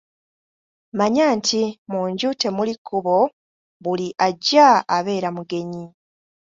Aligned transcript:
Manya 0.97 1.25
nti 1.37 1.61
mu 1.91 2.01
nju 2.11 2.29
temuli 2.41 2.73
kkubo 2.77 3.17
buli 3.83 4.07
ajja 4.27 4.67
abeera 4.95 5.29
mugenyi. 5.35 5.85